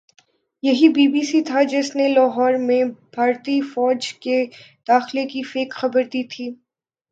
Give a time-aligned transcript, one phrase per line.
[0.63, 4.43] یہی بی بی سی تھا جس نے لاہور میں بھارتی فوج کے
[4.87, 6.49] داخلے کی فیک خبر دی تھی